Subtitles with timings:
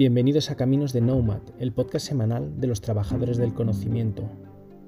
[0.00, 4.22] Bienvenidos a Caminos de Nomad, el podcast semanal de los trabajadores del conocimiento.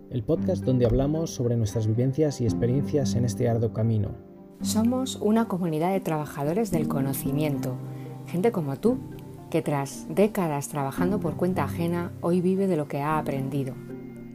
[0.09, 4.13] El podcast donde hablamos sobre nuestras vivencias y experiencias en este arduo camino.
[4.63, 7.77] Somos una comunidad de trabajadores del conocimiento,
[8.27, 8.97] gente como tú,
[9.51, 13.75] que tras décadas trabajando por cuenta ajena, hoy vive de lo que ha aprendido.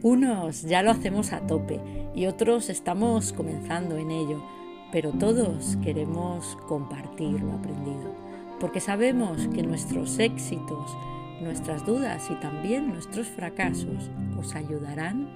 [0.04, 1.80] Unos ya lo hacemos a tope
[2.14, 4.44] y otros estamos comenzando en ello,
[4.92, 8.27] pero todos queremos compartir lo aprendido
[8.60, 10.96] porque sabemos que nuestros éxitos,
[11.40, 15.28] nuestras dudas y también nuestros fracasos os ayudarán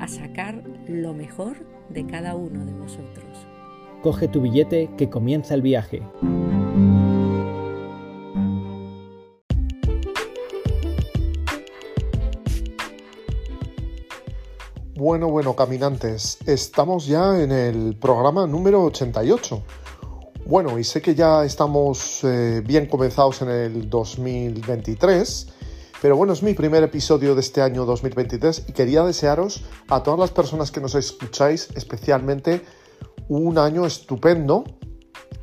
[0.00, 1.56] a sacar lo mejor
[1.88, 3.46] de cada uno de vosotros.
[4.02, 6.02] Coge tu billete que comienza el viaje.
[14.94, 19.62] Bueno, bueno, caminantes, estamos ya en el programa número 88
[20.48, 25.46] bueno, y sé que ya estamos eh, bien comenzados en el 2023,
[26.00, 30.18] pero bueno, es mi primer episodio de este año 2023 y quería desearos a todas
[30.18, 32.62] las personas que nos escucháis especialmente
[33.28, 34.64] un año estupendo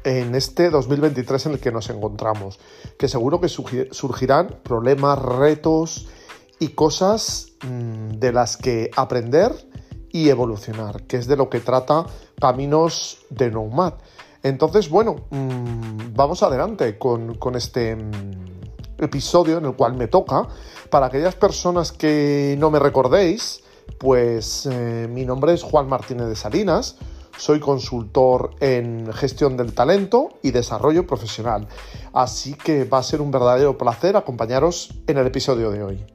[0.03, 2.59] en este 2023 en el que nos encontramos,
[2.97, 6.07] que seguro que surgirán problemas, retos
[6.59, 9.51] y cosas mm, de las que aprender
[10.11, 12.07] y evolucionar, que es de lo que trata
[12.39, 13.93] Caminos de Nomad.
[14.45, 20.47] Entonces, bueno, mm, vamos adelante con, este mm, episodio en el cual me toca.
[20.91, 23.63] Para aquellas personas que no me recordéis,
[23.97, 26.97] pues eh, mi nombre es Juan Martínez de Salinas,
[27.35, 31.67] soy consultor en gestión del talento y desarrollo profesional.
[32.13, 36.14] Así que va a ser un verdadero placer acompañaros en el episodio de hoy.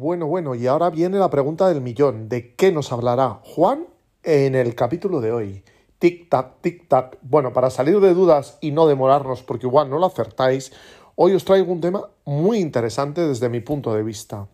[0.00, 2.30] Bueno, bueno, y ahora viene la pregunta del millón.
[2.30, 3.86] ¿De qué nos hablará Juan
[4.22, 5.62] en el capítulo de hoy?
[6.00, 7.18] Tic-tac, tic-tac.
[7.20, 10.72] Bueno, para salir de dudas y no demorarnos, porque igual no lo acertáis,
[11.16, 14.48] hoy os traigo un tema muy interesante desde mi punto de vista.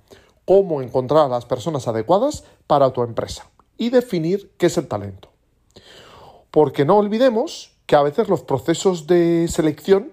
[0.45, 3.49] Cómo encontrar a las personas adecuadas para tu empresa
[3.79, 5.29] y definir qué es el talento.
[6.51, 10.11] Porque no olvidemos que a veces los procesos de selección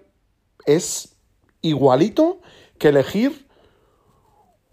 [0.67, 1.15] es
[1.63, 2.37] igualito
[2.77, 3.42] que elegir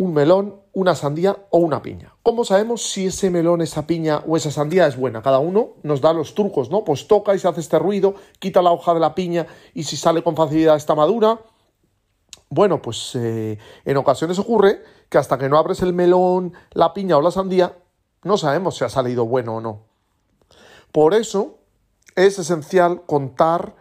[0.00, 2.14] un melón, una sandía o una piña.
[2.22, 5.20] ¿Cómo sabemos si ese melón, esa piña o esa sandía es buena?
[5.20, 6.84] Cada uno nos da los trucos, ¿no?
[6.84, 9.98] Pues toca y se hace este ruido, quita la hoja de la piña y si
[9.98, 11.38] sale con facilidad está madura.
[12.48, 17.18] Bueno, pues eh, en ocasiones ocurre que hasta que no abres el melón, la piña
[17.18, 17.76] o la sandía,
[18.22, 19.82] no sabemos si ha salido bueno o no.
[20.92, 21.58] Por eso
[22.16, 23.76] es esencial contar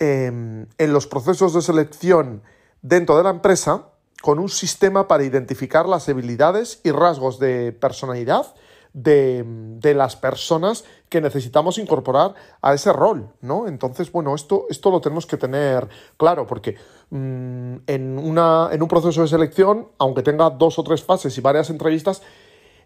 [0.00, 2.42] em, en los procesos de selección
[2.82, 3.91] dentro de la empresa
[4.22, 8.54] con un sistema para identificar las habilidades y rasgos de personalidad
[8.94, 13.66] de, las personas que necesitamos incorporar a ese rol, ¿no?
[13.66, 16.76] Entonces, bueno, esto, esto lo tenemos que tener claro, porque
[17.10, 21.40] mm, en, una, en un proceso de selección, aunque tenga dos o tres fases y
[21.40, 22.22] varias entrevistas,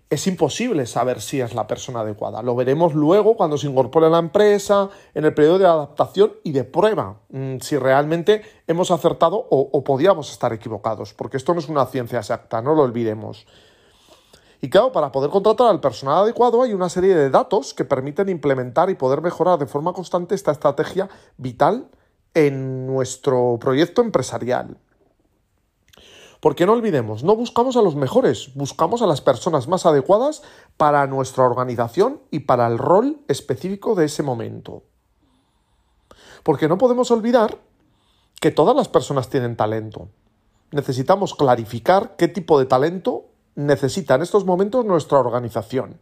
[0.08, 2.42] es imposible saber si es la persona adecuada.
[2.42, 6.52] Lo veremos luego cuando se incorpore a la empresa, en el periodo de adaptación y
[6.52, 11.60] de prueba, mm, si realmente hemos acertado o, o podíamos estar equivocados, porque esto no
[11.60, 13.46] es una ciencia exacta, no lo olvidemos.
[14.60, 18.28] Y claro, para poder contratar al personal adecuado hay una serie de datos que permiten
[18.28, 21.88] implementar y poder mejorar de forma constante esta estrategia vital
[22.32, 24.78] en nuestro proyecto empresarial.
[26.40, 30.42] Porque no olvidemos, no buscamos a los mejores, buscamos a las personas más adecuadas
[30.76, 34.82] para nuestra organización y para el rol específico de ese momento.
[36.42, 37.58] Porque no podemos olvidar
[38.40, 40.08] que todas las personas tienen talento.
[40.70, 46.00] Necesitamos clarificar qué tipo de talento necesita en estos momentos nuestra organización.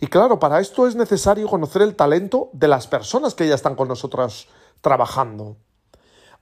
[0.00, 3.76] Y claro, para esto es necesario conocer el talento de las personas que ya están
[3.76, 4.48] con nosotras
[4.80, 5.56] trabajando.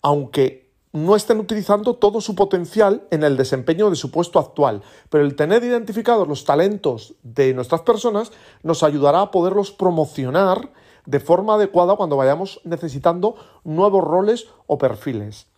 [0.02, 0.63] Aunque
[0.94, 4.82] no estén utilizando todo su potencial en el desempeño de su puesto actual.
[5.10, 8.30] Pero el tener identificados los talentos de nuestras personas
[8.62, 10.70] nos ayudará a poderlos promocionar
[11.04, 15.48] de forma adecuada cuando vayamos necesitando nuevos roles o perfiles.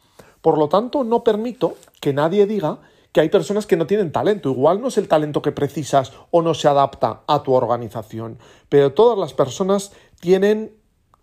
[0.41, 2.79] Por lo tanto, no permito que nadie diga
[3.13, 4.49] que hay personas que no tienen talento.
[4.49, 8.39] Igual no es el talento que precisas o no se adapta a tu organización,
[8.71, 10.75] pero todas las personas tienen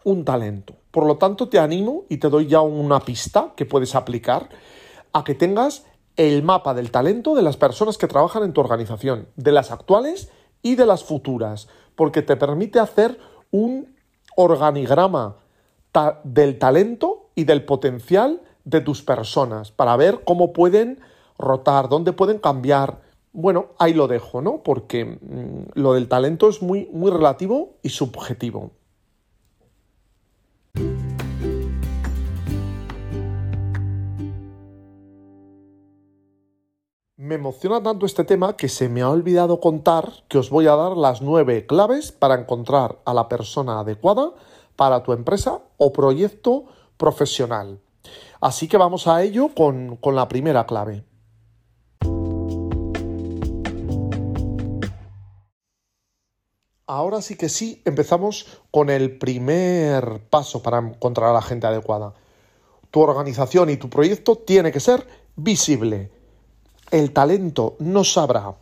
[0.04, 0.75] un talento.
[0.94, 4.50] Por lo tanto, te animo y te doy ya una pista que puedes aplicar
[5.12, 5.88] a que tengas
[6.18, 10.30] el mapa del talento de las personas que trabajan en tu organización, de las actuales
[10.62, 13.18] y de las futuras, porque te permite hacer
[13.50, 13.95] un
[14.36, 15.38] organigrama
[16.24, 21.00] del talento y del potencial de tus personas para ver cómo pueden
[21.40, 23.01] rotar, dónde pueden cambiar.
[23.31, 24.62] Bueno, ahí lo dejo, ¿no?
[24.62, 28.74] Porque mm, lo del talento es muy, muy relativo y subjetivo.
[37.23, 40.75] Me emociona tanto este tema que se me ha olvidado contar que os voy a
[40.75, 44.33] dar las nueve claves para encontrar a la persona adecuada
[44.75, 46.65] para tu empresa o proyecto
[46.97, 47.79] profesional.
[48.41, 51.05] Así que vamos a ello con, con la primera clave.
[56.85, 62.15] Ahora sí que sí, empezamos con el primer paso para encontrar a la gente adecuada.
[62.91, 66.11] Tu organización y tu proyecto tiene que ser visible.
[66.94, 68.56] El talento no sabrá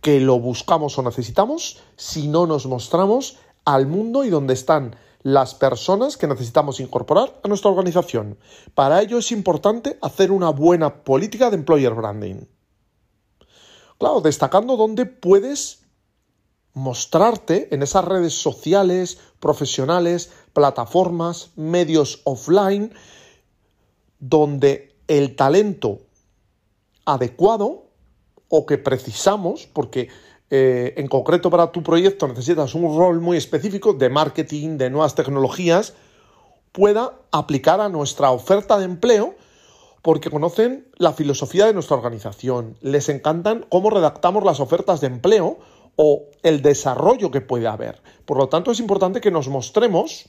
[0.00, 5.54] que lo buscamos o necesitamos si no nos mostramos al mundo y donde están las
[5.54, 8.36] personas que necesitamos incorporar a nuestra organización.
[8.74, 12.46] Para ello es importante hacer una buena política de employer branding.
[13.96, 15.84] Claro, destacando dónde puedes
[16.74, 22.92] mostrarte en esas redes sociales, profesionales, plataformas, medios offline,
[24.18, 26.05] donde el talento
[27.06, 27.86] adecuado
[28.48, 30.08] o que precisamos, porque
[30.50, 35.14] eh, en concreto para tu proyecto necesitas un rol muy específico de marketing, de nuevas
[35.14, 35.94] tecnologías,
[36.72, 39.34] pueda aplicar a nuestra oferta de empleo
[40.02, 45.58] porque conocen la filosofía de nuestra organización, les encantan cómo redactamos las ofertas de empleo
[45.96, 48.00] o el desarrollo que puede haber.
[48.24, 50.28] Por lo tanto, es importante que nos mostremos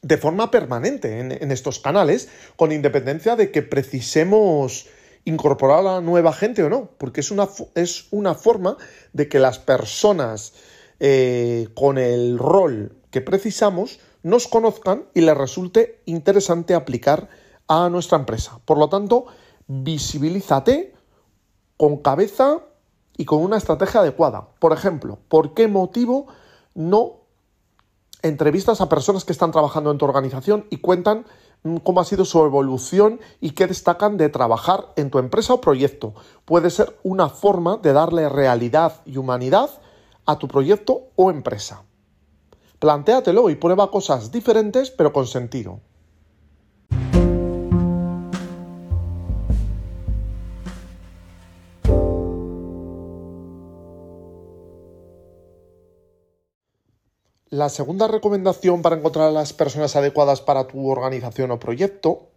[0.00, 4.88] de forma permanente en, estos canales, con independencia de que precisemos
[5.24, 8.76] incorporar a nueva gente o no, porque es una, es una forma
[9.12, 10.54] de que las personas
[11.00, 17.28] eh, con el rol que precisamos nos conozcan y les resulte interesante aplicar
[17.68, 18.60] a nuestra empresa.
[18.64, 19.26] Por lo tanto,
[19.66, 20.94] visibilízate
[21.76, 22.60] con cabeza
[23.16, 24.48] y con una estrategia adecuada.
[24.58, 26.26] Por ejemplo, ¿por qué motivo
[26.74, 27.22] no
[28.22, 31.26] entrevistas a personas que están trabajando en tu organización y cuentan
[31.84, 36.14] cómo ha sido su evolución y qué destacan de trabajar en tu empresa o proyecto?
[36.44, 39.70] Puede ser una forma de darle realidad y humanidad
[40.26, 41.82] a tu proyecto o empresa.
[42.78, 45.80] Plantéatelo y prueba cosas diferentes pero con sentido.
[57.52, 62.30] La segunda recomendación para encontrar a las personas adecuadas para tu organización o proyecto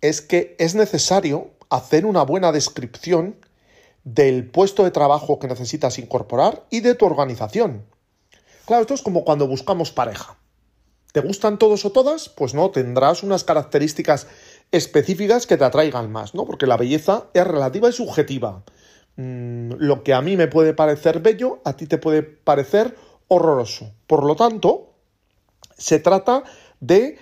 [0.00, 3.36] es que es necesario hacer una buena descripción
[4.02, 7.86] del puesto de trabajo que necesitas incorporar y de tu organización.
[8.64, 10.36] Claro, esto es como cuando buscamos pareja.
[11.12, 12.28] ¿Te gustan todos o todas?
[12.28, 14.26] Pues no, tendrás unas características
[14.72, 16.46] específicas que te atraigan más, ¿no?
[16.46, 18.64] Porque la belleza es relativa y subjetiva.
[19.14, 22.96] Mm, lo que a mí me puede parecer bello, a ti te puede parecer
[23.28, 23.92] horroroso.
[24.06, 24.92] Por lo tanto,
[25.76, 26.44] se trata
[26.80, 27.18] de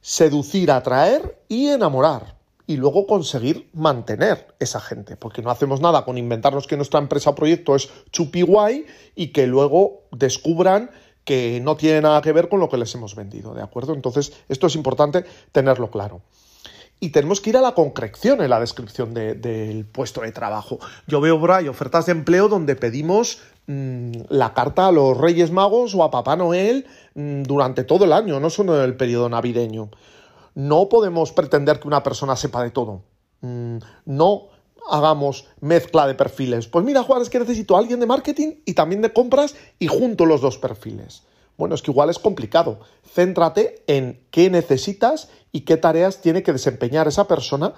[0.00, 2.34] seducir, atraer y enamorar.
[2.66, 5.16] Y luego conseguir mantener esa gente.
[5.16, 9.28] Porque no hacemos nada con inventarnos que nuestra empresa o proyecto es chupi guay y
[9.28, 10.90] que luego descubran
[11.24, 13.52] que no tiene nada que ver con lo que les hemos vendido.
[13.52, 13.92] ¿De acuerdo?
[13.92, 16.22] Entonces, esto es importante tenerlo claro
[17.00, 20.78] y tenemos que ir a la concreción en la descripción del puesto de trabajo.
[21.06, 25.50] Yo veo por ahí ofertas de empleo donde pedimos mm, la carta a los Reyes
[25.50, 29.28] Magos o a Papá Noel mm, durante todo el año, no solo en el periodo
[29.28, 29.90] navideño.
[30.54, 33.02] No podemos pretender que una persona sepa de todo.
[33.40, 34.48] Mm, no
[34.90, 36.68] hagamos mezcla de perfiles.
[36.68, 39.88] Pues mira, Juan, es que necesito a alguien de marketing y también de compras y
[39.88, 41.22] junto los dos perfiles.
[41.56, 42.80] Bueno, es que igual es complicado.
[43.04, 47.74] Céntrate en qué necesitas y qué tareas tiene que desempeñar esa persona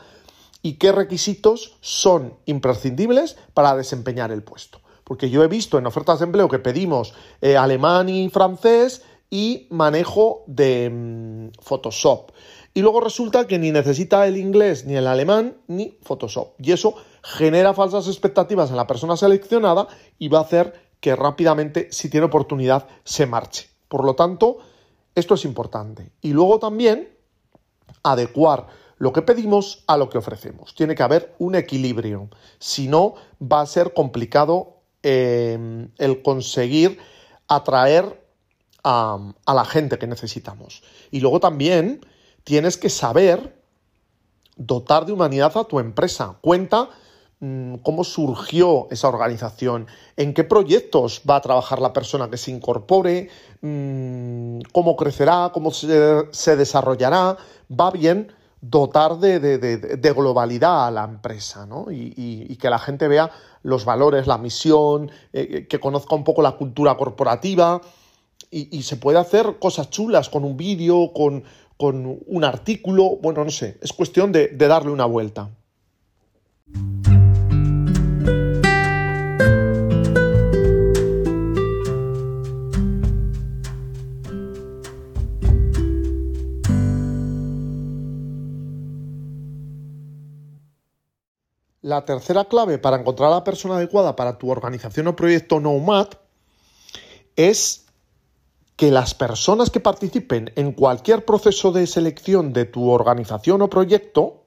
[0.62, 4.80] y qué requisitos son imprescindibles para desempeñar el puesto.
[5.04, 9.68] Porque yo he visto en ofertas de empleo que pedimos eh, alemán y francés y
[9.70, 12.32] manejo de mm, Photoshop.
[12.72, 16.54] Y luego resulta que ni necesita el inglés, ni el alemán, ni Photoshop.
[16.58, 19.86] Y eso genera falsas expectativas en la persona seleccionada
[20.18, 23.68] y va a hacer que rápidamente, si tiene oportunidad, se marche.
[23.88, 24.58] Por lo tanto,
[25.14, 26.12] esto es importante.
[26.22, 27.15] Y luego también
[28.12, 28.66] adecuar
[28.98, 30.74] lo que pedimos a lo que ofrecemos.
[30.74, 32.28] Tiene que haber un equilibrio.
[32.58, 36.98] Si no, va a ser complicado eh, el conseguir
[37.48, 38.26] atraer
[38.82, 40.82] a, la gente que necesitamos.
[41.10, 42.06] Y luego también
[42.44, 43.60] tienes que saber
[44.56, 46.38] dotar de humanidad a tu empresa.
[46.40, 46.88] Cuenta
[47.38, 53.28] cómo surgió esa organización, en qué proyectos va a trabajar la persona que se incorpore,
[53.60, 57.36] mm, cómo crecerá, cómo se, desarrollará.
[57.68, 61.86] Va bien dotar de, globalidad a la empresa ¿no?
[61.90, 63.30] y, que la gente vea
[63.62, 67.82] los valores, la misión, eh, eh, que conozca un poco la cultura corporativa
[68.50, 71.44] y, se puede hacer cosas chulas con un vídeo, con
[71.78, 75.50] un artículo, bueno, no sé, es cuestión de darle una vuelta.
[91.86, 96.08] La tercera clave para encontrar a la persona adecuada para tu organización o proyecto Nomad
[97.36, 97.86] es
[98.74, 104.46] que las personas que participen en cualquier proceso de selección de tu organización o proyecto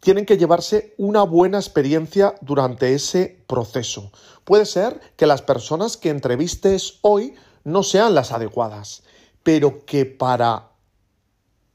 [0.00, 4.10] tienen que llevarse una buena experiencia durante ese proceso.
[4.44, 7.34] Puede ser que las personas que entrevistes hoy
[7.64, 9.02] no sean las adecuadas,
[9.42, 10.70] pero que para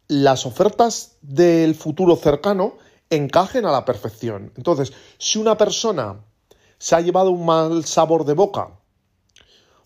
[0.08, 2.78] las ofertas del futuro cercano
[3.12, 4.52] encajen a la perfección.
[4.58, 6.26] Entonces, si una persona
[6.80, 8.80] se ha llevado un mal sabor de boca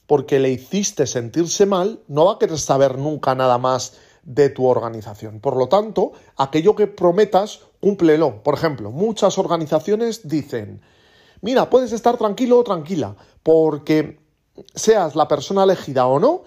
[0.08, 4.66] porque le hiciste sentirse mal, no va a querer saber nunca nada más de tu
[4.66, 5.40] organización.
[5.40, 8.44] Por lo tanto, aquello que prometas, cúmplelo.
[8.44, 10.82] Por ejemplo, muchas organizaciones dicen,
[11.42, 14.20] mira, puedes estar tranquilo o tranquila, porque
[14.74, 16.44] seas la persona elegida o no,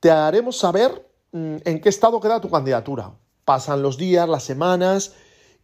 [0.00, 3.12] te haremos saber mm, en qué estado queda tu candidatura.
[3.44, 5.14] Pasan los días, las semanas,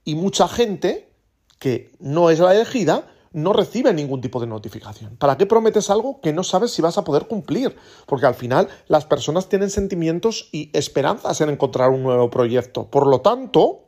[0.05, 1.13] y mucha gente
[1.59, 5.17] que no es la elegida no recibe ningún tipo de notificación.
[5.17, 7.75] ¿Para qué prometes algo que no sabes si vas a poder cumplir?
[8.07, 12.91] Porque al final las personas tienen sentimientos y esperanzas en encontrar un nuevo proyecto.
[12.91, 13.85] Por lo tanto,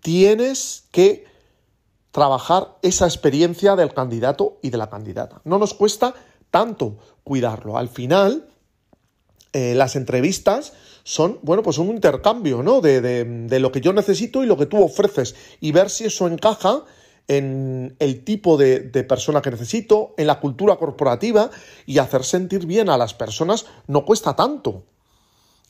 [0.00, 1.24] tienes que
[2.12, 5.40] trabajar esa experiencia del candidato y de la candidata.
[5.44, 6.14] No nos cuesta
[6.50, 7.76] tanto cuidarlo.
[7.76, 8.46] Al final,
[9.52, 12.80] eh, las entrevistas son, bueno, pues un intercambio, ¿no?
[12.80, 16.26] De, de, lo que yo necesito y lo que tú ofreces y ver si eso
[16.26, 16.84] encaja
[17.28, 21.50] en el tipo de, de, persona que necesito, en la cultura corporativa
[21.86, 24.86] y hacer sentir bien a las personas no cuesta tanto.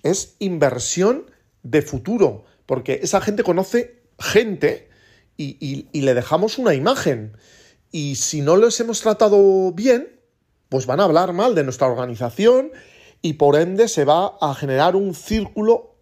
[0.04, 1.30] Es inversión
[1.64, 4.88] de futuro, porque esa gente conoce gente
[5.36, 7.36] y, y, y le dejamos una imagen.
[7.90, 10.20] Y si no les hemos tratado bien,
[10.68, 12.70] pues van a hablar mal de nuestra organización
[13.25, 15.95] y por ende se va a generar un círculo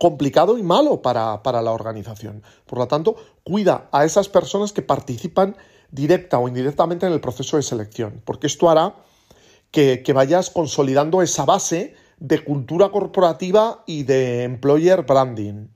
[0.00, 2.42] complicado y malo para, la organización.
[2.66, 5.56] Por lo tanto, cuida a esas personas que participan
[5.92, 8.96] directa o indirectamente en el proceso de selección, porque esto hará
[9.70, 15.68] que, que vayas consolidando esa base de cultura corporativa y de employer branding.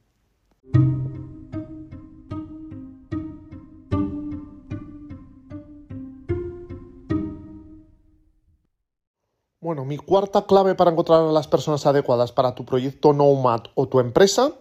[9.64, 13.88] Bueno, mi cuarta clave para encontrar a las personas adecuadas para tu proyecto Nomad o
[13.88, 14.52] tu empresa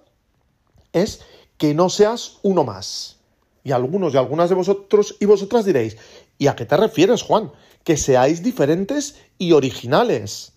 [0.94, 1.20] es
[1.58, 3.18] que no seas uno más.
[3.66, 5.98] Y algunos y algunas de vosotros y vosotras diréis,
[6.38, 7.52] ¿y a qué te refieres, Juan?
[7.84, 10.54] Que seáis diferentes y originales.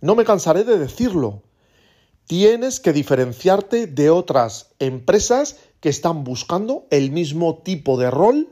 [0.00, 1.42] No me cansaré de decirlo.
[2.26, 8.48] Tienes que diferenciarte de otras empresas que están buscando el mismo tipo de rol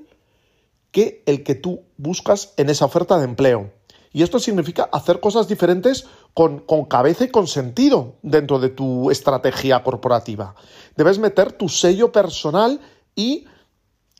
[0.92, 3.72] que el que tú buscas en esa oferta de empleo.
[4.14, 9.82] Y esto significa hacer cosas diferentes con, cabeza y con sentido dentro de tu estrategia
[9.82, 10.54] corporativa.
[10.96, 12.80] Debes meter tu sello personal
[13.16, 13.44] y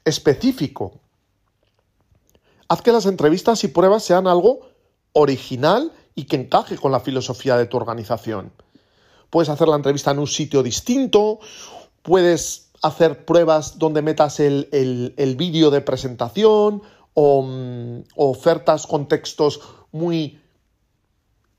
[0.05, 0.99] específico.
[2.67, 4.67] Haz que las entrevistas y pruebas sean algo
[5.13, 8.51] original y que encaje con la filosofía de tu organización.
[9.31, 11.39] Puedes hacer la entrevista en un sitio distinto,
[12.03, 14.69] puedes hacer pruebas donde metas el,
[15.17, 16.83] el vídeo de presentación
[17.15, 19.61] o, mm, ofertas con textos
[19.93, 20.41] muy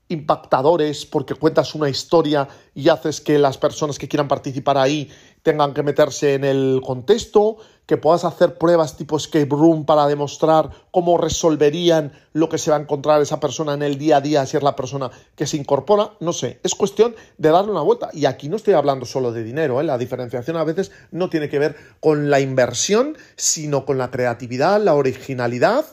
[0.08, 5.10] impactadores porque cuentas una historia y haces que las personas que quieran participar ahí
[5.46, 10.70] tengan que meterse en el contexto, que puedas hacer pruebas tipo escape room para demostrar
[10.90, 14.44] cómo resolverían lo que se va a encontrar esa persona en el día a día
[14.44, 18.10] si es la persona que se incorpora, no sé, es cuestión de darle una vuelta.
[18.12, 19.84] Y aquí no estoy hablando solo de dinero, ¿eh?
[19.84, 24.82] la diferenciación a veces no tiene que ver con la inversión, sino con la creatividad,
[24.82, 25.84] la originalidad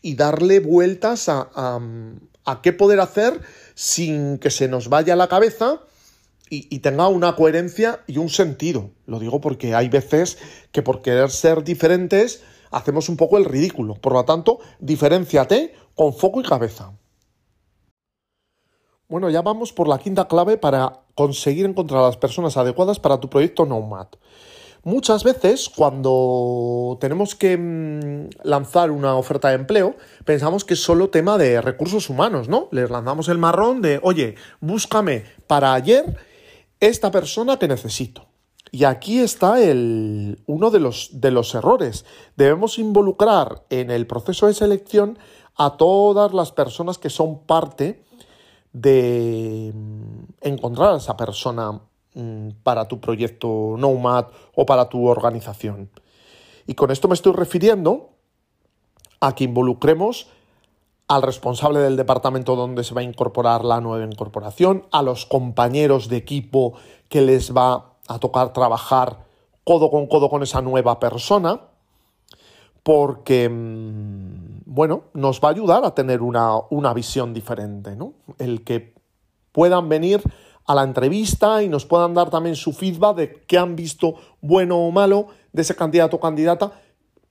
[0.00, 1.50] y darle vueltas a,
[2.44, 3.40] a, qué poder hacer
[3.74, 5.80] sin que se nos vaya la cabeza
[6.70, 8.90] y, tenga una coherencia y un sentido.
[9.06, 10.38] Lo digo porque hay veces
[10.72, 13.94] que por querer ser diferentes hacemos un poco el ridículo.
[13.94, 16.92] Por lo tanto, diferenciate con foco y cabeza.
[19.08, 23.20] Bueno, ya vamos por la quinta clave para conseguir encontrar a las personas adecuadas para
[23.20, 24.08] tu proyecto Nomad.
[24.84, 29.96] Muchas veces cuando tenemos que mm, lanzar una oferta de empleo,
[30.26, 32.68] pensamos que es solo tema de recursos humanos, ¿no?
[32.70, 36.18] Les lanzamos el marrón de, oye, búscame para ayer
[36.88, 38.26] esta persona que necesito.
[38.70, 42.04] Y aquí está el, uno de los, de los errores.
[42.36, 45.18] Debemos involucrar en el proceso de selección
[45.56, 48.04] a todas las personas que son parte
[48.72, 51.80] de mm, encontrar a esa persona
[52.14, 55.90] mm, para tu proyecto Nomad o para tu organización.
[56.66, 58.10] Y con esto me estoy refiriendo
[59.20, 60.28] a que involucremos
[61.08, 66.08] al responsable del departamento donde se va a incorporar la nueva incorporación, a los compañeros
[66.08, 66.74] de equipo
[67.08, 69.24] que les va a tocar trabajar
[69.64, 71.60] codo con codo con esa nueva persona,
[72.82, 78.12] porque, mm, bueno, nos va a ayudar a tener una, una visión diferente, ¿no?
[78.38, 78.94] El que
[79.52, 80.22] puedan venir
[80.66, 84.78] a la entrevista y nos puedan dar también su feedback de qué han visto bueno
[84.78, 86.72] o malo de ese candidato o candidata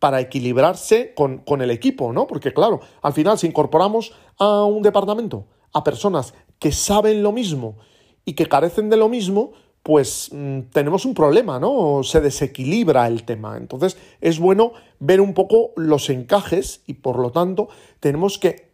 [0.03, 2.27] para equilibrarse con, con, el equipo, ¿no?
[2.27, 7.77] Porque claro, al final si incorporamos a un departamento a personas que saben lo mismo
[8.25, 12.03] y que carecen de lo mismo, pues mm, tenemos un problema, ¿no?
[12.03, 13.55] Se desequilibra el tema.
[13.55, 17.69] Entonces es bueno ver un poco los encajes y por lo tanto
[18.01, 18.73] tenemos que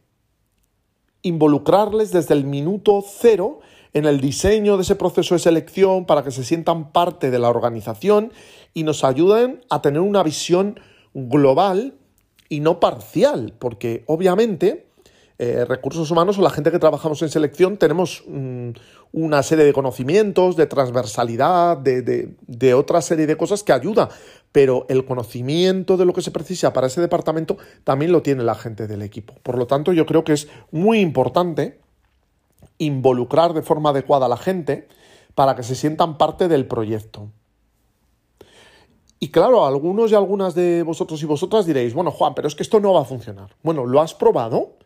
[1.21, 3.59] involucrarles desde el minuto cero
[3.93, 7.49] en el diseño de ese proceso de selección para que se sientan parte de la
[7.49, 8.33] organización
[8.73, 10.79] y nos ayuden a tener una visión
[11.27, 11.95] global
[12.47, 14.87] y no parcial, porque obviamente
[15.41, 18.71] eh, recursos humanos o la gente que trabajamos en selección tenemos mm,
[19.13, 22.01] una serie de conocimientos, de transversalidad, de,
[22.45, 24.09] de, otra serie de cosas que ayuda,
[24.51, 28.53] pero el conocimiento de lo que se precisa para ese departamento también lo tiene la
[28.53, 29.33] gente del equipo.
[29.41, 31.79] Por lo tanto, yo creo que es muy importante
[32.77, 34.89] involucrar de forma adecuada a la gente
[35.35, 37.29] para que se sientan parte del proyecto.
[39.21, 42.63] Y claro, algunos y algunas de vosotros y vosotras diréis, bueno, Juan, pero es que
[42.63, 43.53] esto no va a funcionar.
[43.63, 44.77] Bueno, ¿lo has probado?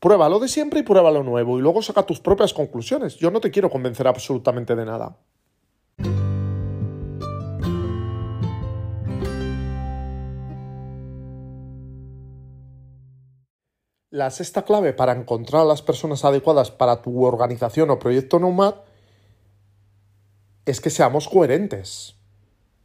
[0.00, 3.16] Prueba lo de siempre y prueba lo nuevo y luego saca tus propias conclusiones.
[3.16, 5.16] Yo no te quiero convencer absolutamente de nada.
[14.10, 18.74] La sexta clave para encontrar a las personas adecuadas para tu organización o proyecto Nomad
[20.66, 22.14] es que seamos coherentes.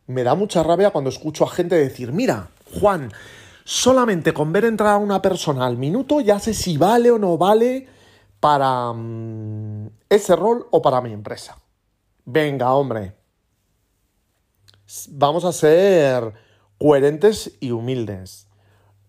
[0.09, 3.11] Me da mucha rabia cuando escucho a gente decir, mira, Juan,
[3.63, 7.37] solamente con ver entrar a una persona al minuto ya sé si vale o no
[7.37, 7.85] vale
[8.39, 11.59] para mm, ese rol o para mi empresa.
[12.25, 13.17] Venga, hombre.
[15.09, 16.33] Vamos a ser
[16.79, 18.47] coherentes y humildes.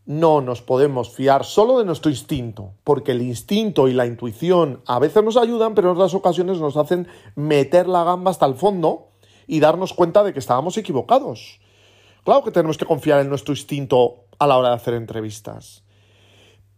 [0.05, 4.99] No nos podemos fiar solo de nuestro instinto, porque el instinto y la intuición a
[4.99, 9.10] veces nos ayudan, pero en otras ocasiones nos hacen meter la gamba hasta el fondo
[9.51, 11.59] y darnos cuenta de que estábamos equivocados.
[12.23, 15.83] Claro que tenemos que confiar en nuestro instinto a la hora de hacer entrevistas.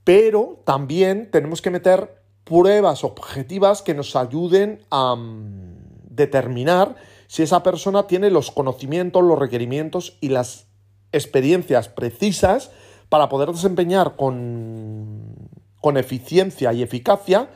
[0.05, 5.77] Pero también tenemos que meter pruebas objetivas que nos ayuden a mm,
[6.09, 10.67] determinar si esa persona tiene los conocimientos, los requerimientos y las
[11.13, 12.71] experiencias precisas
[13.11, 17.51] para poder desempeñar con, con eficiencia y eficacia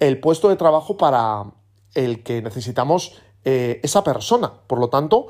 [0.00, 1.44] el puesto de trabajo para
[1.94, 4.52] el que necesitamos eh, esa persona.
[4.66, 5.28] Por lo tanto,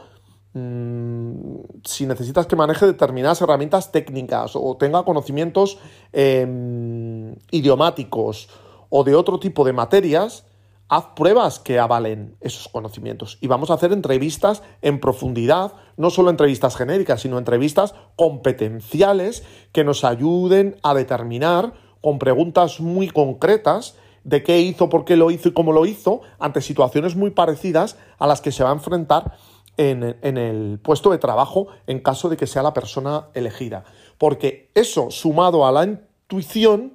[0.56, 5.78] Mm, si necesitas que maneje determinadas herramientas técnicas o tenga conocimientos
[6.12, 8.48] em, idiomáticos
[8.88, 10.46] o de otro tipo de materias,
[10.88, 13.36] haz pruebas que avalen esos conocimientos.
[13.40, 19.82] Y vamos a hacer entrevistas en profundidad, no solo entrevistas genéricas, sino entrevistas competenciales que
[19.82, 25.48] nos ayuden a determinar con preguntas muy concretas de qué hizo, por qué lo hizo
[25.48, 29.36] y cómo lo hizo, ante situaciones muy parecidas a las que se va a enfrentar
[29.76, 33.84] en, el puesto de trabajo en caso de que sea la persona elegida.
[34.18, 36.94] Porque eso, sumado a la intuición,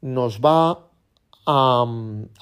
[0.00, 0.88] nos va
[1.46, 1.86] a,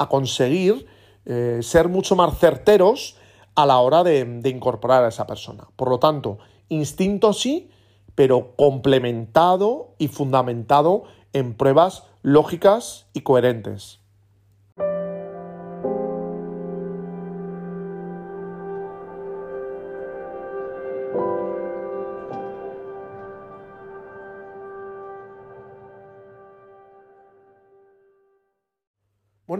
[0.08, 0.86] conseguir
[1.24, 3.16] eh, ser mucho más certeros
[3.54, 5.68] a la hora de, de incorporar a esa persona.
[5.76, 7.70] Por lo tanto, instinto sí,
[8.14, 13.99] pero complementado y fundamentado en pruebas lógicas y coherentes.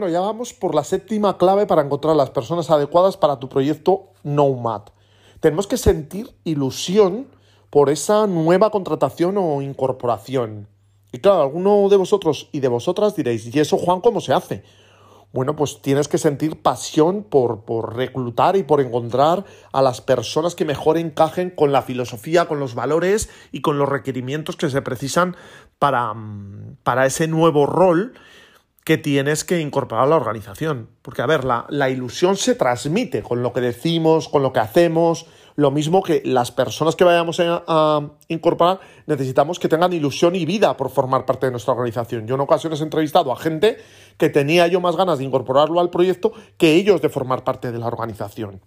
[0.01, 4.13] Bueno, ya vamos por la séptima clave para encontrar las personas adecuadas para tu proyecto
[4.23, 4.81] Nomad.
[5.39, 7.27] Tenemos que sentir ilusión
[7.69, 10.67] por esa nueva contratación o incorporación.
[11.11, 14.63] Y claro, alguno de vosotros y de vosotras diréis, ¿y eso, Juan, cómo se hace?
[15.33, 20.55] Bueno, pues tienes que sentir pasión por, por, reclutar y por encontrar a las personas
[20.55, 24.81] que mejor encajen con la filosofía, con los valores y con los requerimientos que se
[24.81, 25.35] precisan
[25.77, 26.15] para,
[26.81, 28.13] para ese nuevo rol
[28.91, 30.89] que tienes que incorporar a la organización.
[31.01, 34.59] Porque, a ver, la, la ilusión se transmite con lo que decimos, con lo que
[34.59, 40.45] hacemos, lo mismo que las personas que vayamos a, incorporar necesitamos que tengan ilusión y
[40.45, 42.27] vida por formar parte de nuestra organización.
[42.27, 43.77] Yo en ocasiones he entrevistado a gente
[44.17, 47.79] que tenía yo más ganas de incorporarlo al proyecto que ellos de formar parte de
[47.79, 48.59] la organización.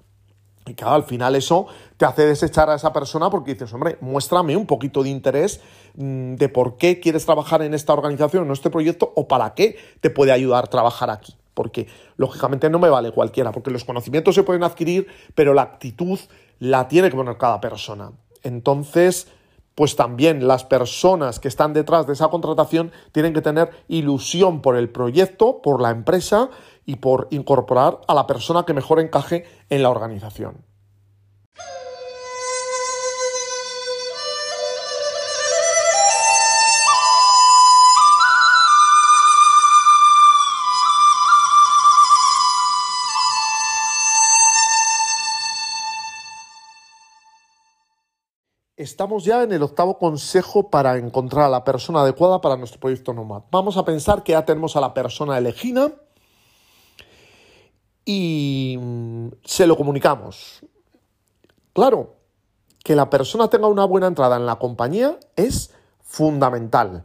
[0.66, 4.56] Y claro, al final eso te hace desechar a esa persona porque dices, hombre, muéstrame
[4.56, 5.60] un poquito de interés
[5.94, 9.76] mm, de por qué quieres trabajar en esta organización, en este proyecto, o para qué
[10.00, 11.36] te puede ayudar a trabajar aquí.
[11.52, 16.18] Porque lógicamente no me vale cualquiera, porque los conocimientos se pueden adquirir, pero la actitud
[16.58, 18.12] la tiene que poner cada persona.
[18.42, 19.28] Entonces,
[19.74, 24.76] pues también las personas que están detrás de esa contratación tienen que tener ilusión por
[24.76, 26.50] el proyecto, por la empresa
[26.86, 30.73] y por incorporar a la persona que mejor encaje en la organización.
[48.94, 53.12] Estamos ya en el octavo consejo para encontrar a la persona adecuada para nuestro proyecto
[53.12, 53.42] Nomad.
[53.50, 55.90] Vamos a pensar que ya tenemos a la persona elegida
[58.04, 60.60] y mm, se lo comunicamos.
[61.72, 62.14] Claro,
[62.84, 67.04] que la persona tenga una buena entrada en la compañía es fundamental,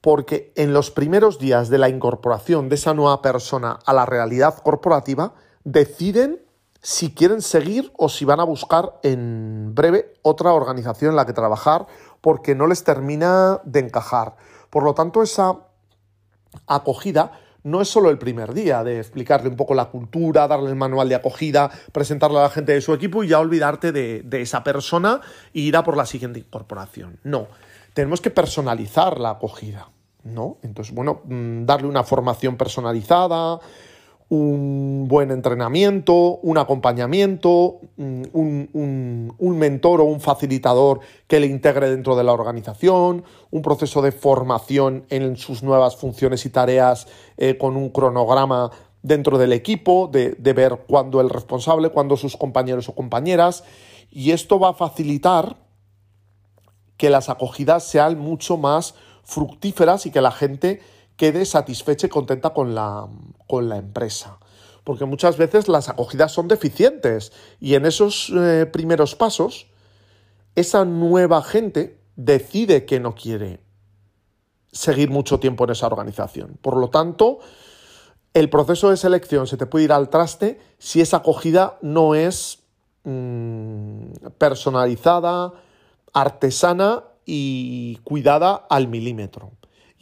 [0.00, 4.56] porque en los primeros días de la incorporación de esa nueva persona a la realidad
[4.62, 6.40] corporativa, deciden
[6.82, 11.32] si quieren seguir o si van a buscar en breve otra organización en la que
[11.32, 11.86] trabajar
[12.20, 14.34] porque no les termina de encajar.
[14.68, 15.58] Por lo tanto, esa
[16.66, 20.76] acogida no es solo el primer día de explicarle un poco la cultura, darle el
[20.76, 24.64] manual de acogida, presentarle a la gente de su equipo y ya olvidarte de, esa
[24.64, 25.20] persona
[25.54, 27.20] e ir a por la siguiente incorporación.
[27.22, 27.46] No,
[27.94, 29.90] tenemos que personalizar la acogida,
[30.24, 30.58] ¿no?
[30.62, 33.60] Entonces, bueno, mm, darle una formación personalizada,
[34.32, 42.16] un buen entrenamiento, un acompañamiento, mm, un, mentor o un facilitador que le integre dentro
[42.16, 47.76] de la organización, un proceso de formación en sus nuevas funciones y tareas eh, con
[47.76, 48.70] un cronograma
[49.02, 53.64] dentro del equipo, de, de ver cuándo el responsable, cuándo sus compañeros o compañeras,
[54.10, 55.56] y esto va a facilitar
[56.96, 60.80] que las acogidas sean mucho más fructíferas y que la gente
[61.22, 63.06] quede satisfecha y contenta con la,
[63.46, 64.40] con la empresa.
[64.82, 69.68] Porque muchas veces las acogidas son deficientes y en esos eh, primeros pasos
[70.56, 73.60] esa nueva gente decide que no quiere
[74.72, 76.58] seguir mucho tiempo en esa organización.
[76.60, 77.38] Por lo tanto,
[78.34, 82.64] el proceso de selección se te puede ir al traste si esa acogida no es
[83.04, 84.06] mm,
[84.38, 85.52] personalizada,
[86.12, 89.52] artesana y cuidada al milímetro.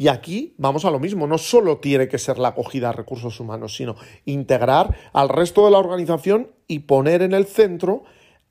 [0.00, 3.38] Y aquí vamos a lo mismo, no solo tiene que ser la acogida a recursos
[3.38, 8.04] humanos, sino integrar al resto de la organización y poner en el centro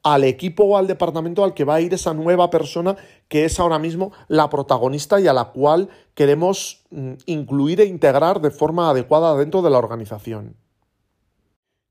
[0.04, 3.60] al equipo o al departamento al que va a ir esa nueva persona que es
[3.60, 8.92] ahora mismo la protagonista y a la cual queremos mm, incluir e integrar de forma
[8.92, 10.56] adecuada dentro de la organización.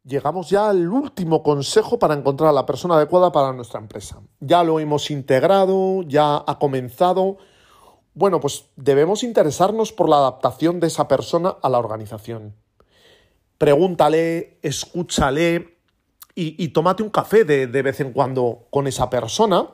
[0.05, 4.21] Llegamos ya al último consejo para encontrar a la persona adecuada para nuestra empresa.
[4.39, 7.39] Ya lo hemos integrado, ya ha comenzado,
[8.19, 12.57] bueno, pues debemos interesarnos por la adaptación de esa persona a la organización.
[13.59, 15.79] Pregúntale, escúchale
[16.35, 19.69] y, tómate un café de, de vez en cuando con esa persona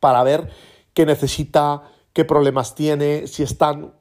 [0.00, 0.48] para ver
[0.94, 3.92] qué necesita, qué problemas tiene, si están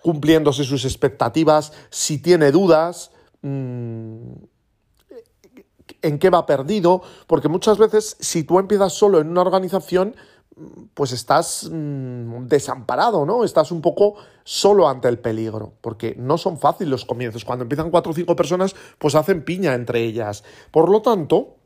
[0.00, 3.10] cumpliéndose sus expectativas, si tiene dudas,
[3.42, 4.32] mm,
[6.02, 10.14] en qué va perdido, porque muchas veces si tú empiezas solo en una organización,
[10.94, 13.44] pues estás mm, desamparado, ¿no?
[13.44, 17.44] Estás un poco solo ante el peligro, porque no son fáciles los comienzos.
[17.44, 20.44] Cuando empiezan cuatro o cinco personas, pues hacen piña entre ellas.
[20.70, 21.56] Por lo tanto,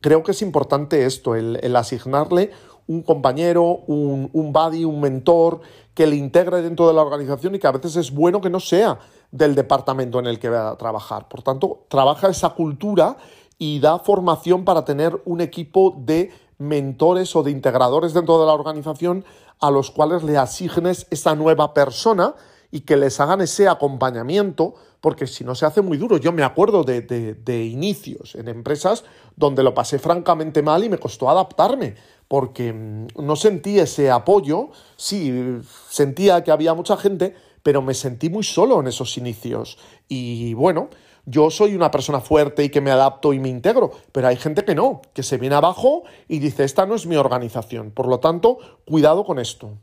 [0.00, 2.50] creo que es importante esto, el, asignarle
[2.86, 5.60] un compañero, un, un buddy, un mentor
[5.94, 8.60] que le integre dentro de la organización y que a veces es bueno que no
[8.60, 9.00] sea
[9.32, 11.26] del departamento en el que va a trabajar.
[11.26, 13.16] Por tanto, trabaja esa cultura
[13.58, 18.52] y da formación para tener un equipo de mentores o de integradores dentro de la
[18.52, 19.24] organización
[19.60, 22.34] a los cuales le asignes esa nueva persona
[22.70, 26.16] y que les hagan ese acompañamiento, porque si no se hace muy duro.
[26.16, 29.04] Yo me acuerdo de, de, inicios en empresas
[29.36, 31.94] donde lo pasé francamente mal y me costó adaptarme,
[32.28, 38.30] porque mm, no sentí ese apoyo, sí, sentía que había mucha gente, pero me sentí
[38.30, 39.78] muy solo en esos inicios.
[40.08, 40.88] Y bueno,
[41.28, 44.64] yo soy una persona fuerte y que me adapto y me integro, pero hay gente
[44.64, 47.90] que no, que se viene abajo y dice, esta no es mi organización.
[47.90, 49.76] Por lo tanto, cuidado con esto.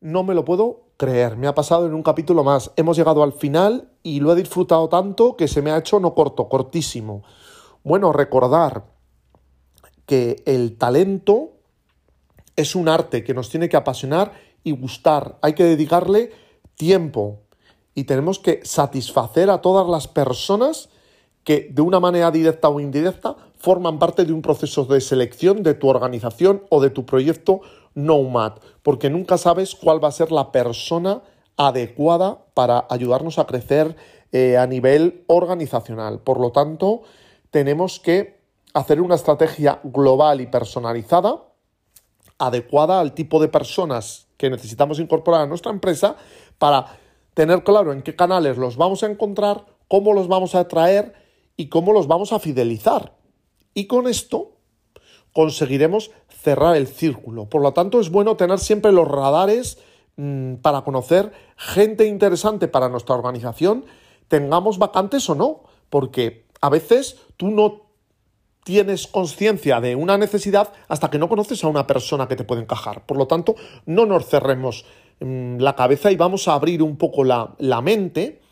[0.00, 1.36] No me lo puedo creer.
[1.36, 2.72] Me ha pasado en un capítulo más.
[2.76, 6.14] Hemos llegado al final y lo he disfrutado tanto que se me ha hecho no
[6.14, 7.22] corto, cortísimo.
[7.84, 8.84] Bueno, recordar
[10.04, 11.52] que el talento
[12.56, 14.32] es un arte que nos tiene que apasionar
[14.64, 15.38] y gustar.
[15.40, 16.32] Hay que dedicarle
[16.74, 17.42] tiempo
[17.94, 20.88] y tenemos que satisfacer a todas las personas
[21.44, 25.74] que de una manera directa o indirecta forman parte de un proceso de selección de
[25.74, 27.60] tu organización o de tu proyecto
[27.98, 31.22] Nomad, porque nunca sabes cuál va a ser la persona
[31.56, 33.96] adecuada para ayudarnos a crecer
[34.30, 36.20] eh, a nivel organizacional.
[36.20, 37.02] Por lo tanto,
[37.50, 38.38] tenemos que
[38.72, 41.42] hacer una estrategia global y personalizada,
[42.38, 46.16] adecuada al tipo de personas que necesitamos incorporar a nuestra empresa
[46.58, 46.98] para
[47.34, 51.14] tener claro en qué canales los vamos a encontrar, cómo los vamos a atraer
[51.56, 53.16] y cómo los vamos a fidelizar.
[53.74, 54.52] Y con esto
[55.32, 57.46] conseguiremos cerrar el círculo.
[57.46, 59.78] Por lo tanto, es bueno tener siempre los radares
[60.16, 63.84] mm, para conocer gente interesante para nuestra organización,
[64.28, 67.88] tengamos vacantes o no, porque a veces tú no
[68.64, 72.62] tienes conciencia de una necesidad hasta que no conoces a una persona que te puede
[72.62, 73.06] encajar.
[73.06, 74.84] Por lo tanto, no nos cerremos
[75.20, 78.42] mm, la cabeza y vamos a abrir un poco la, la mente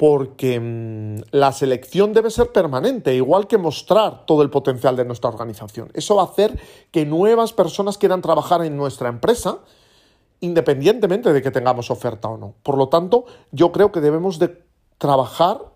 [0.00, 5.28] porque mm, la selección debe ser permanente, igual que mostrar todo el potencial de nuestra
[5.28, 5.90] organización.
[5.92, 6.58] Eso va a hacer
[6.90, 9.58] que nuevas personas quieran trabajar en nuestra empresa,
[10.40, 12.54] independientemente de que tengamos oferta o no.
[12.62, 14.62] Por lo tanto, yo creo que debemos de
[14.96, 15.66] trabajar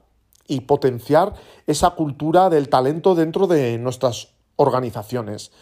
[0.49, 1.35] y potenciar
[1.67, 5.53] esa cultura del talento dentro de nuestras organizaciones.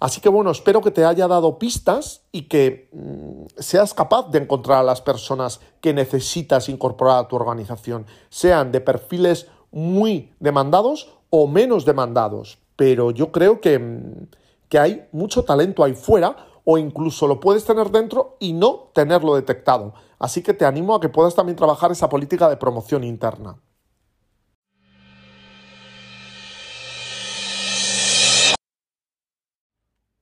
[0.00, 4.38] Así que bueno, espero que te haya dado pistas y que mm, seas capaz de
[4.38, 11.10] encontrar a las personas que necesitas incorporar a tu organización, sean de perfiles muy demandados
[11.30, 12.58] o menos demandados.
[12.76, 14.28] Pero yo creo que, mm,
[14.68, 19.34] que hay mucho talento ahí fuera o incluso lo puedes tener dentro y no tenerlo
[19.34, 19.94] detectado.
[20.18, 23.56] Así que te animo a que puedas también trabajar esa política de promoción interna.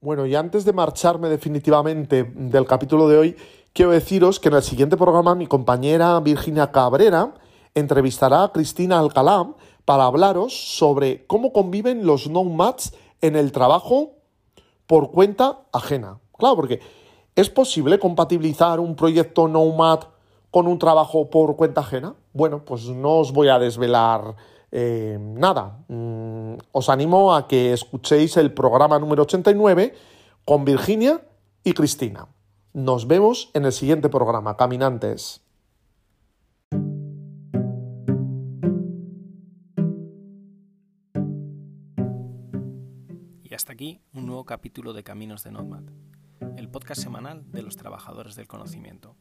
[0.03, 3.37] Bueno, y antes de marcharme definitivamente del capítulo de hoy,
[3.73, 7.35] quiero deciros que en el siguiente programa mi compañera Virginia Cabrera
[7.73, 14.15] entrevistará a Cristina Alcalá para hablaros sobre cómo conviven los nomads en el trabajo
[14.89, 16.19] por cuenta ajena.
[16.37, 16.81] Claro, porque
[17.37, 20.01] ¿es posible compatibilizar un proyecto nomad
[20.51, 22.17] con un trabajo por cuenta ajena?
[22.33, 24.35] Bueno, pues no os voy a desvelar
[24.75, 29.95] eh, nada, mm, os animo a que escuchéis el programa número 89
[30.47, 31.21] con Virginia
[31.63, 32.29] y Cristina.
[32.73, 35.43] Nos vemos en el siguiente programa, caminantes.
[43.43, 45.85] Y hasta aquí un nuevo capítulo de Caminos de Nomad,
[46.57, 49.17] el podcast semanal de los trabajadores del conocimiento.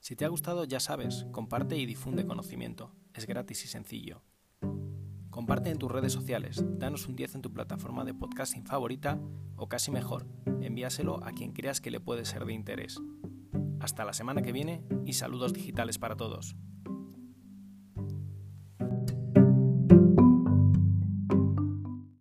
[0.00, 2.94] Si te ha gustado, ya sabes, comparte y difunde conocimiento.
[3.12, 4.22] Es gratis y sencillo.
[5.30, 9.20] Comparte en tus redes sociales, danos un 10 en tu plataforma de podcasting favorita
[9.56, 10.26] o casi mejor,
[10.62, 12.98] envíaselo a quien creas que le puede ser de interés.
[13.78, 16.56] Hasta la semana que viene y saludos digitales para todos.